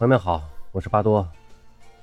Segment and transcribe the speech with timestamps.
[0.00, 0.42] 朋友们好，
[0.72, 1.28] 我是巴多。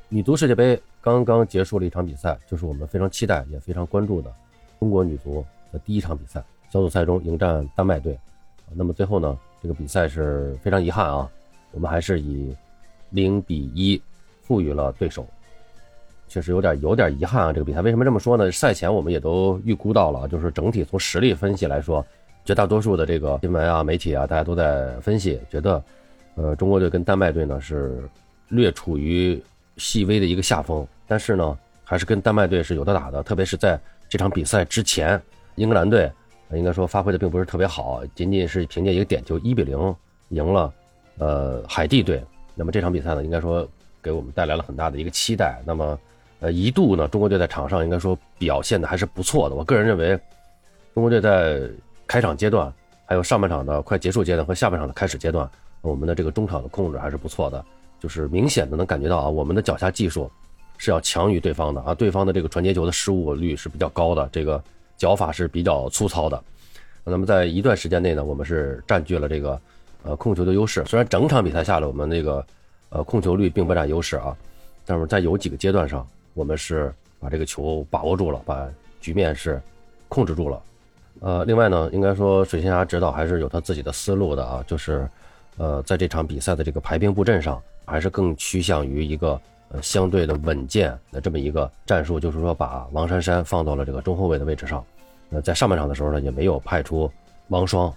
[0.08, 4.32] 女足世界杯刚刚结束了一场比赛，就是我们非常期待也非常关注的
[4.80, 5.44] 中国女足
[5.74, 6.40] 的第一场比赛，
[6.70, 8.16] 小组赛中迎战丹麦队。
[8.76, 11.28] 那么最后呢，这个比赛是非常遗憾啊，
[11.72, 12.56] 我们还是以
[13.10, 14.00] 零比一
[14.44, 15.26] 负于了对手，
[16.28, 17.52] 确实有点有点遗憾啊。
[17.52, 18.52] 这个比赛为什么这么说呢？
[18.52, 22.06] 赛前我们也都预估到了，就是整体从实力分析来说，
[22.46, 25.84] 绝大多数的这个新闻啊、媒体啊，大家都在分析，觉得。
[26.38, 28.08] 呃，中国队跟丹麦队呢是
[28.48, 29.42] 略处于
[29.78, 33.24] 细微的一个下风，但是呢，还是跟丹麦队是有的打的。
[33.24, 35.20] 特别是在这场比赛之前，
[35.56, 36.12] 英格兰队
[36.52, 39.96] 应该说发挥的并不是特别好，仅仅是凭借一个点球一比零
[40.30, 40.72] 赢了
[41.18, 42.24] 呃海地队。
[42.54, 43.68] 那么这场比赛呢，应该说
[44.00, 45.60] 给我们带来了很大的一个期待。
[45.66, 46.00] 那么
[46.40, 49.56] 呃一度呢，中国队在场上应该说表现的还是不错的。
[49.56, 50.10] 我个人认为，
[50.94, 51.68] 中国队在
[52.06, 52.72] 开场阶段，
[53.08, 55.50] 还有上半场的快结束阶段和下半场的开始阶段。
[55.88, 57.64] 我们的这个中场的控制还是不错的，
[58.00, 60.30] 就是明显的能感觉到啊，我们的脚下技术
[60.78, 64.62] 是要强于对方的啊，对方的这个传接球的失误率是比较高的，这个
[64.98, 66.44] 脚法是比较粗糙的。
[67.04, 69.60] 那么在一段时间内呢，我们是占据了这个
[70.04, 72.46] 呃控球的优势，虽然整场比赛下来我们那个
[72.90, 74.36] 呃控球率并不占优势啊，
[74.86, 78.68] 但是在有几个阶段上，我们是把这个球把握住了，把
[79.00, 79.62] 局面是
[80.10, 80.62] 控制住了。
[81.22, 85.10] 呃，另外呢，应该说水仙侠指导还是有他自己的思路的啊，就是。
[85.58, 94.86] 呃，在这场比赛的这个排兵布阵上，还是更趋向于一个呃相对的稳健的这么一个战术，就是说把王珊珊放到了这个中后卫的位置上。
[95.32, 97.12] 呃，在上半场的时候呢，也没有派出
[97.48, 97.92] 王霜，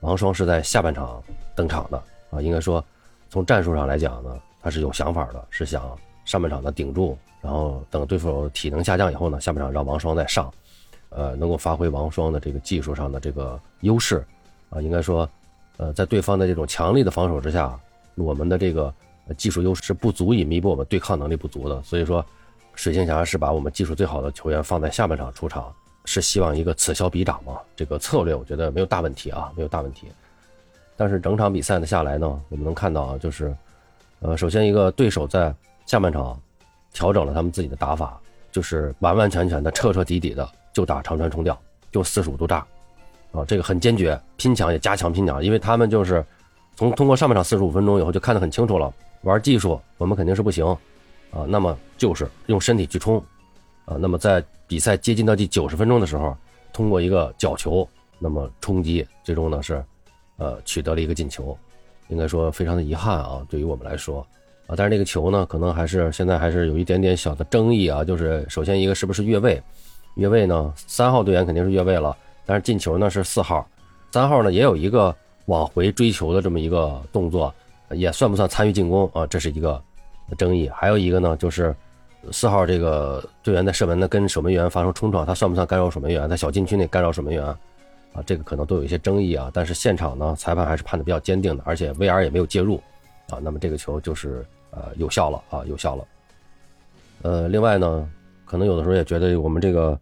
[0.00, 1.20] 王霜是在下半场
[1.54, 2.40] 登场的啊。
[2.40, 2.82] 应该说，
[3.28, 10.48] 从战术上来讲呢，他是有想法的，是想上半场的顶住，然后等对手体能下降以后呢，下半场让王霜再上，
[11.08, 14.24] 呃，能够发挥王霜的这个技术上的这个优势
[14.68, 14.80] 啊。
[14.80, 15.28] 应该说。
[15.80, 17.74] 呃，在对方的这种强力的防守之下，
[18.14, 18.92] 我们的这个
[19.38, 21.82] 技术优势不足以弥补我们对抗能力不足的。
[21.82, 22.22] 所以说，
[22.74, 25.72] 水星侠是把我们技术最好的球员放在下半场出场，
[26.04, 27.58] 是希望一个此消彼长嘛。
[27.74, 30.08] 这个策略我觉得没有大问题啊，没有大问题。
[30.98, 33.56] 但是整场比赛的下来呢，我们能看到啊，就是，
[34.18, 35.54] 呃，首先一个对手在
[35.86, 36.38] 下半场
[36.92, 38.20] 调整了他们自己的打法，
[38.52, 41.58] 就是完完全全的彻彻底底的就打长传冲吊，
[41.90, 42.66] 就四十五度炸。
[43.32, 46.24] 啊，这个很坚决，拼抢也加强拼抢，因为他们就是
[46.76, 48.92] 从通过上半场四十五分钟以后就看得很清楚了，
[49.22, 50.66] 玩技术我们肯定是不行，
[51.30, 53.22] 啊，那么就是用身体去冲，
[53.84, 56.36] 啊，那么在比赛接近到第九十分钟的时候，
[56.72, 59.84] 通过一个角球，那么冲击，最终呢是，
[60.36, 61.56] 呃，取得了一个进球，
[62.08, 64.26] 应该说非常的遗憾啊，对于我们来说，
[64.66, 69.62] 啊，但是那个球呢，可能还是现在还是有一点点小的争议啊，就是首先一个是不是越位，
[70.14, 72.16] 越位呢，三号队员肯定是越位了。
[72.50, 73.64] 但是进球呢是四号，
[74.10, 75.14] 三号呢也有一个
[75.46, 77.54] 往回追求的这么一个动作，
[77.90, 79.24] 也算不算参与进攻啊？
[79.24, 79.80] 这是一个
[80.36, 80.68] 争议。
[80.70, 81.72] 还有一个呢，就是
[82.32, 86.28] 四号这个队员在射门呢跟守门员发生冲撞，他算不算干扰守门员？
[86.28, 87.56] 在小禁区内干扰守门员啊？
[88.26, 89.48] 这个可能都有一些争议啊。
[89.54, 92.82] 但是现场呢，裁判还是判的比较坚定的，而且 VR 也没有介入
[93.28, 93.38] 啊。
[93.40, 96.04] 那么这个球就是呃有效了啊，有效了。
[97.22, 98.10] 呃，另外呢，
[98.44, 99.96] 可能有的时候也觉得我们这个。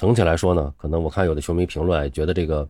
[0.00, 2.66] 整体来说呢，可能我看有的球迷评论觉得这个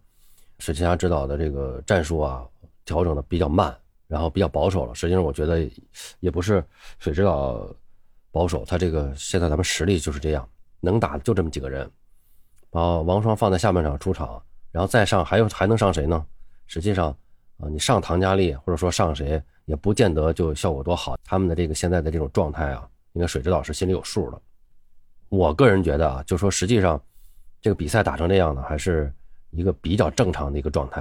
[0.59, 2.45] 水晶侠指导的这个战术啊
[2.85, 3.73] 调整的比较慢，
[4.09, 4.93] 然后比较保守了。
[4.97, 5.71] 实际上我觉得
[6.19, 6.61] 也不是
[6.99, 7.73] 水指导
[8.33, 10.45] 保守，他这个现在咱们实力就是这样，
[10.81, 11.89] 能打的就这么几个人，
[12.69, 14.43] 把王霜放在下半场出场，
[14.73, 16.27] 然后再上还有还能上谁呢？
[16.67, 17.17] 实际上
[17.59, 21.17] 啊，你上唐佳丽或者说上谁也不见得就效果多好。
[21.23, 24.43] 他们的这个现在的这种状态啊，应该水指导是心里有数的。
[25.29, 27.01] 我个人觉得啊，就说实际上。
[27.63, 29.13] 这个比赛打成这样呢，还是
[29.51, 31.01] 一个比较正常的一个状态，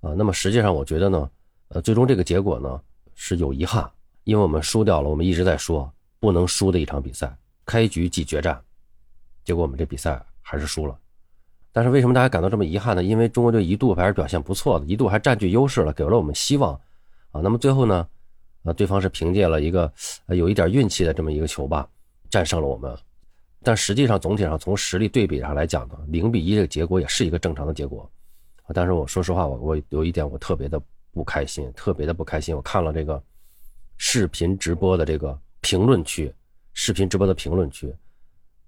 [0.00, 1.30] 啊，那么实际上我觉得呢，
[1.68, 2.80] 呃，最终这个结果呢
[3.14, 3.88] 是有遗憾，
[4.24, 7.32] 因为我们输掉了，我们一直在说不能输的一场比赛，
[7.64, 8.60] 开局即决战，
[9.44, 10.98] 结果我们这比赛还是输了。
[11.72, 13.04] 但是为什么大家感到这么遗憾呢？
[13.04, 16.74] 因为中国队一度还是表现不错的，一度还占据优势了，给了我们希望，
[17.30, 18.08] 啊，那么最后呢，
[18.64, 19.92] 呃，对方是凭借了一个
[20.24, 21.86] 呃有一点运气的这么一个球吧，
[22.30, 22.96] 战胜了我们。
[23.66, 28.08] 但实际上，总体上从实力对比上来讲呢，零比一这个结果也是一个正常的结果。
[28.62, 30.80] 啊，但是我说实话，我我有一点我特别的
[31.10, 32.54] 不开心，特别的不开心。
[32.54, 33.20] 我看了这个
[33.96, 36.32] 视频直播的这个评论区，
[36.74, 37.92] 视频直播的评论区，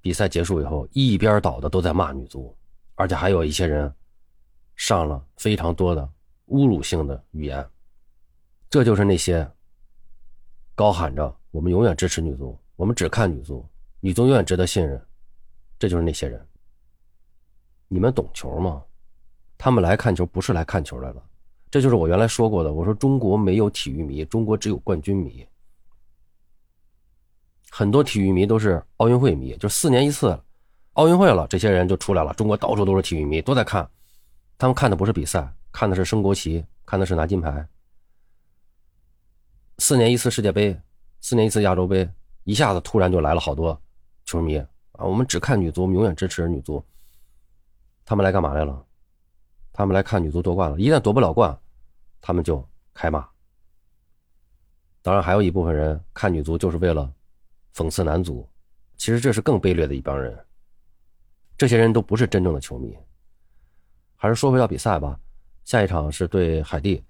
[0.01, 2.53] 比赛结束以后，一边倒的都在骂女足，
[2.97, 3.95] 而且还有一些人
[4.75, 6.03] 上了非常多的
[6.49, 7.65] 侮辱性的语言。
[8.69, 9.49] 这就是那些
[10.75, 13.65] 高喊着我们永远支持女足，我们只看女足。
[14.01, 15.01] 女足永远值得信任，
[15.79, 16.47] 这就是那些人。
[17.89, 18.83] 你们懂球吗？
[19.57, 21.23] 他们来看球不是来看球来了，
[21.71, 25.45] 这就是我原来说过的，我说中国没有体育迷，中国只有冠军迷。
[27.71, 30.39] 很多体育迷都是奥运会迷，就四年一次，
[30.93, 32.33] 奥运会了，这些人就出来了。
[32.35, 33.89] 中国到处都是体育迷，都在看。
[34.57, 37.67] 他们看的不是比赛，看的是升国旗，看的是拿金牌。
[39.79, 40.81] 四年一次世界杯，
[41.21, 42.09] 四年一次亚洲杯，
[42.45, 43.81] 一下子突然就来了好多
[44.29, 44.69] 球迷啊！
[44.99, 46.85] 我们只看女足，我们永远支持女足。
[48.05, 48.85] 他们来干嘛来了？
[49.73, 50.79] 他们来看女足夺冠了。
[50.79, 51.59] 一旦夺不了冠，
[52.21, 53.27] 他们就开骂。
[55.01, 57.11] 当然，还有一部分人看女足就是为了
[57.75, 58.47] 讽刺男足。
[58.99, 60.39] 其实这是更卑劣的一帮人。
[61.57, 62.95] 这些人都不是真正的球迷。
[64.15, 65.19] 还是说回到比赛吧，
[65.65, 67.03] 下一场是对海地，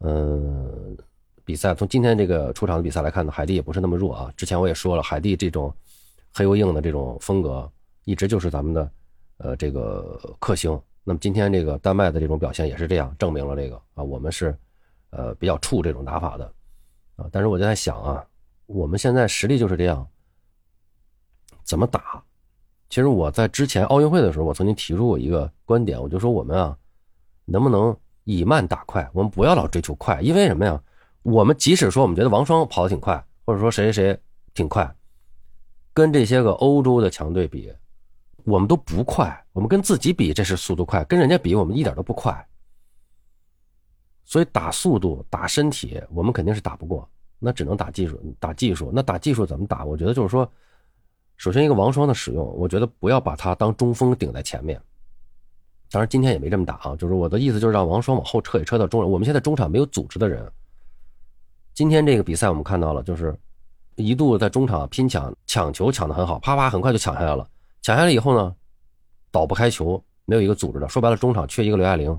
[0.00, 0.98] 嗯，
[1.46, 4.30] 比赛从今天这个出场的比赛来看呢，海地也不是那么弱啊。
[4.36, 5.74] 之前我也说了，海地这种
[6.38, 7.68] 黑又硬的这种风格，
[8.04, 8.90] 一直就是咱们的
[9.38, 10.80] 呃这个克星。
[11.02, 14.56] 那么今天这个丹麦的这种表现也是这样，证明了这个啊，我们是
[15.10, 16.44] 呃比较怵这种打法的
[17.16, 17.26] 啊。
[17.32, 18.24] 但是我就在想啊，
[18.66, 20.06] 我们现在实力就是这样，
[21.64, 22.22] 怎么打？
[22.88, 26.78] 其实我在之前奥运会的时候，我曾经提出过一个观点，我就说我们啊，
[27.46, 29.10] 能不能以慢打快？
[29.12, 30.80] 我们不要老追求快，因为什么呀？
[31.22, 34.20] 我们即使说我们觉得王霜跑得挺快，或者说谁谁谁
[34.54, 34.94] 挺快，
[35.98, 37.74] 跟这些个欧洲的强队比，
[38.44, 39.44] 我们都不快。
[39.52, 42.46] 我们跟自己比，这是速度快；跟人家比，我们一点都不快。
[44.24, 47.08] 所以打速度、打身体，我们肯定是打不过，
[47.40, 48.92] 那只能打技术，打技术。
[48.94, 49.84] 那打技术怎么打？
[49.84, 50.48] 我觉得就是说。
[51.36, 54.80] 首先，一个王霜的使用，我觉得不要把他当中锋顶在前面。
[55.90, 59.08] 当然，今天也没这么打啊，就是我的意思就是让王霜往后撤，也撤到中。
[59.10, 60.48] 我们现在中场没有组织的人。
[61.74, 63.36] 今天这个比赛我们看到了，就是
[63.98, 67.46] 一度在中场拼抢抢球抢得很好，啪啪很快就抢下来了。
[67.82, 68.54] 抢下来以后呢，
[69.30, 70.88] 倒不开球，没有一个组织的。
[70.88, 72.18] 说白了，中场缺一个刘亚玲。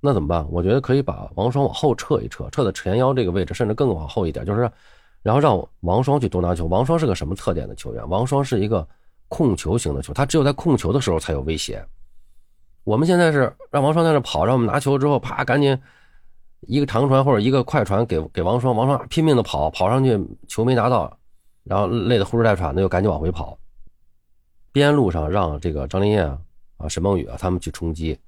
[0.00, 0.46] 那怎么办？
[0.50, 4.70] 我觉得可以把王双往后撤一撤，撤到前腰这个位置，甚至更往后一点，就是。
[5.20, 6.66] 然后让王双去多拿球。
[6.66, 8.08] 王双是个什么特点的球员？
[8.08, 8.86] 王双是一个
[9.26, 11.84] 控球型的球，他只有在控球的时候才有威胁。
[12.84, 15.76] 我们现在是让王双在那跑，让我们拿球之后，啪，赶紧
[16.60, 21.16] 一个长传或者一个快传给给王双，王双拼命的跑，跑上去球没拿到，
[21.64, 23.58] 然后累得呼哧带喘的，又赶紧往回跑。
[24.72, 26.26] 边路上让这个张林燕
[26.76, 28.18] 啊、沈梦雨啊他们去冲击，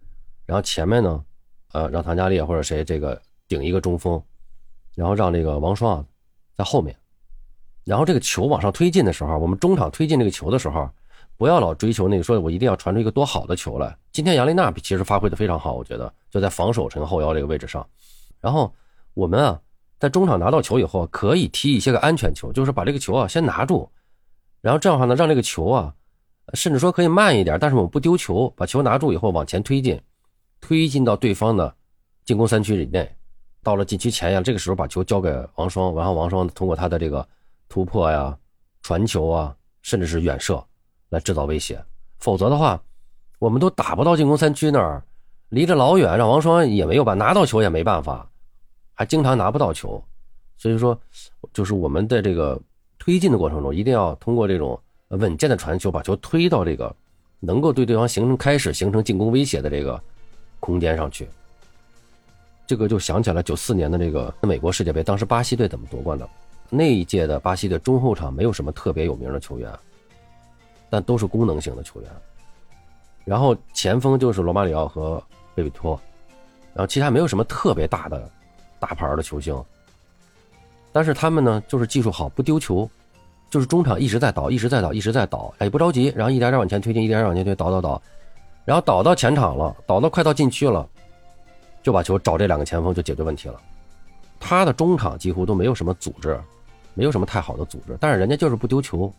[0.47, 1.25] 然后前面呢，
[1.73, 4.23] 呃，让唐佳丽或者谁这个顶一个中锋，
[4.94, 6.05] 然后让这个王双啊。
[6.56, 6.94] 在后面，
[7.85, 10.87] 然后这个球往上推进的时候，我们中场推进这个球的时候，
[11.38, 13.97] 不要老追求那个说我一定要传出一个多好的球来。
[14.12, 17.87] 今天杨丽娜其实发挥的非常好，我觉得就在防守陈后腰这个位置上。
[18.40, 18.72] 然后
[19.14, 19.60] 我们啊，
[19.98, 23.88] 在中场拿到球以后，可以踢一些个安全球，就是把这个球啊先拿住，
[24.60, 25.94] 然后这样的话呢，让这个球啊，
[26.54, 30.00] 甚至说可以慢一点，但是我们不丢球，把球拿住以后往前推进，
[30.60, 31.75] 推进到对方的
[32.25, 33.10] 进攻三区以内。
[33.62, 37.28] 到了禁区前沿，这个时候把球交给王双，然后王双通过他的这个
[37.69, 38.34] 突破呀、
[38.81, 40.64] 传球啊，甚至是远射
[41.10, 41.78] 来制造威胁。
[42.20, 42.82] 否则的话，
[43.38, 45.04] 我们都打不到进攻三区那儿，
[45.50, 48.30] 离着老远，让王双也没有办法拿到球，也没办法，
[49.00, 49.99] 还经常拿不到球。
[50.59, 51.00] 所以说，
[51.54, 52.61] 就是我们在这个
[52.99, 54.78] 推进的过程中，一定要通过这种
[55.09, 56.95] 稳健的传球，把球推到这个
[57.38, 59.99] 能够对对方形成开始形成进攻威胁的这个
[60.59, 61.26] 空间上去。
[62.66, 66.28] 这个就想起来九四年的这个美国世界杯，当时巴西队怎么夺冠的？
[66.69, 69.73] 那一届的巴西队中后场没有什么特别有名的球员，
[70.90, 72.11] 但都是功能性的球员。
[73.25, 75.23] 然后前锋就是罗马里奥和
[75.54, 75.99] 贝比托，
[76.75, 78.30] 然后其他没有什么特别大的
[78.80, 79.54] 大牌的球星。
[80.90, 82.90] 但是他们呢，就是技术好，不丢球，
[83.49, 88.02] 就是中场一直在倒，一直在倒，一直在倒，哎，不着急，然后一点点往前推进，一点点往前推，倒倒倒，
[88.64, 90.88] 然后倒到前场了，倒到快到禁区了。
[91.82, 93.58] 就把球找这两个前锋就解决问题了，
[94.38, 96.38] 他的中场几乎都没有什么组织，
[96.92, 99.10] 没有什么太好的组织，但是人家就是不丢球，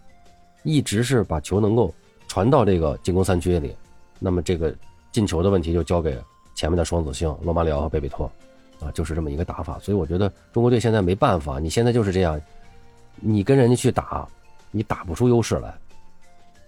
[0.62, 1.92] 一直是把球能够
[2.28, 3.76] 传到这个进攻三区里，
[4.20, 4.72] 那么这个
[5.12, 6.16] 进球的问题就交给
[6.54, 8.32] 前面的双子星罗马里奥和贝比托，
[8.82, 9.80] 啊，就是这么一个打法。
[9.80, 12.42] 所以我觉得中国队现在没办法，你现在就是这样，
[13.16, 14.28] 你跟人家去打，
[14.72, 15.74] 你打不出优势来，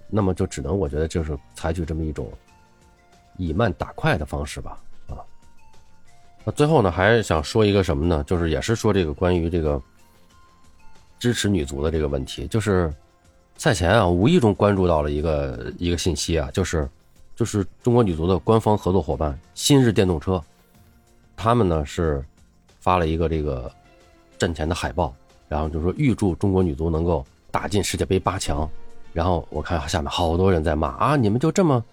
[0.09, 2.31] 那么就只能我觉得就是采取这么一种
[3.37, 4.77] 以慢打快的方式吧。
[6.45, 8.21] 那最后呢，还是想说一个什么呢？
[8.27, 9.81] 就是也是说这个关于这个
[11.17, 12.45] 支持女足的这个问题。
[12.47, 12.93] 就是
[13.55, 16.85] 赛前啊，无意中关注到了一个一个信息啊，就是
[17.33, 20.43] 就是中国女足的官方合作伙伴新日电动车，
[21.35, 22.23] 他们呢是
[22.79, 23.71] 发了一个这个
[24.37, 25.13] 战前的海报，
[25.47, 28.69] 然后就说预祝中国女足能够打进世界杯八强。
[29.11, 31.83] 然后我看下面好多人在骂啊，你们就这么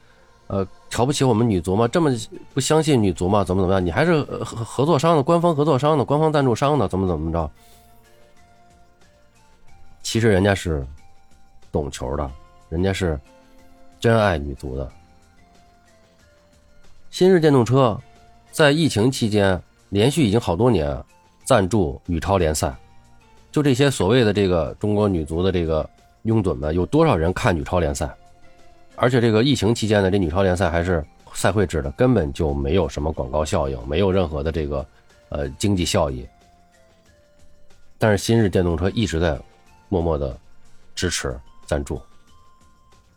[0.47, 1.87] 呃，瞧不起我们女足吗？
[1.87, 2.11] 这么
[2.55, 3.45] 不相信女足吗？
[3.45, 3.85] 怎么怎么样？
[3.85, 7.51] 你还是合合作商的官方合作商的官方赞助商的，怎么怎么着？
[10.03, 10.85] 其实人家是
[11.71, 12.29] 懂球的，
[12.69, 13.21] 人家是
[14.01, 14.91] 真爱女足的。
[17.11, 18.01] 新日电动车
[18.51, 20.97] 在疫情期间连续已经好多年
[21.45, 22.75] 赞助女超联赛，
[23.51, 25.89] 就这些所谓的这个中国女足的这个
[26.23, 28.13] 拥趸们，有多少人看女超联赛？
[28.97, 31.03] 而且这个疫情期间呢，这女超联赛还是
[31.33, 34.87] 赛会制的，根本就没有什么广告效应，没有任何的这个
[35.31, 36.27] 呃经济效益。
[37.99, 39.39] 但是新日电动车一直在
[39.89, 40.37] 默默的
[40.95, 42.01] 支持赞助。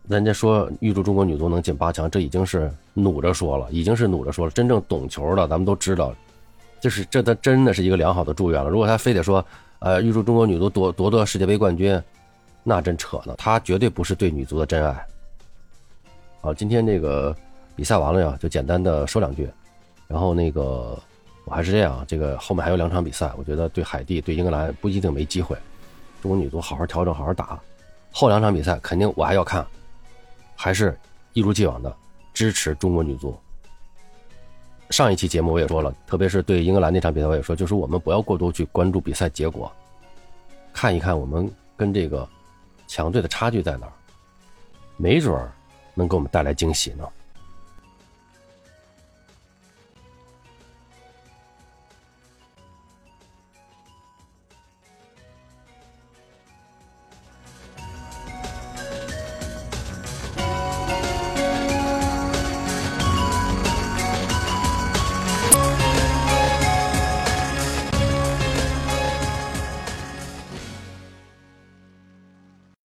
[0.07, 4.51] 人家说预祝中国女足能进八强，这已经是努着说了，已经是努着说了。
[4.51, 6.13] 真正懂球的，咱们都知道，
[6.81, 8.69] 这是这他真的是一个良好的祝愿了。
[8.69, 9.43] 如果他非得说
[9.79, 12.01] 呃预祝中国女足夺夺得世界杯冠军，
[12.63, 13.33] 那真扯呢。
[13.37, 15.05] 他绝对不是对女足的真爱。
[16.41, 17.33] 好，今天这个
[17.73, 19.49] 比赛完了呀，就简单的说两句。
[20.09, 20.99] 然后那个
[21.45, 25.57] 我还是这样，这个后面还有两场比赛，我觉得对海地、对英格兰不一定没机会。
[26.21, 27.57] 中国女足好好调整，好好打。
[28.11, 29.65] 后两场比赛肯定我还要看，
[30.63, 30.97] 还是
[31.33, 31.93] 一如既往的
[32.33, 33.37] 支持中国女足。
[34.91, 39.69] 上一期节目我也说了，特别是对英格兰那场比赛，我也说，就是我们不要过多去关注比赛结果，
[40.71, 42.25] 看一看我们跟这个
[42.87, 43.91] 强队的差距在哪儿，
[44.95, 45.37] 没准。
[45.95, 47.07] 能给我们带来惊喜呢。